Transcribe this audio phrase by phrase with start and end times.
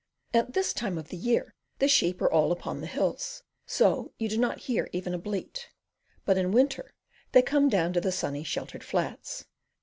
[0.33, 4.27] At this time of the year the sheep are all upon the hills; so you
[4.27, 5.69] do not hear even a bleat:
[6.25, 6.95] but in winter,
[7.33, 9.45] they come down to the sunny, sheltered flats.